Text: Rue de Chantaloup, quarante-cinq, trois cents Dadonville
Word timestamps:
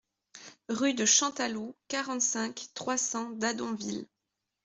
Rue 0.67 0.95
de 0.95 1.05
Chantaloup, 1.05 1.75
quarante-cinq, 1.87 2.69
trois 2.73 2.97
cents 2.97 3.29
Dadonville 3.33 4.07